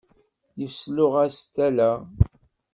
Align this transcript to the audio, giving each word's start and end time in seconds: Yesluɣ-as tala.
Yesluɣ-as 0.61 1.37
tala. 1.55 1.91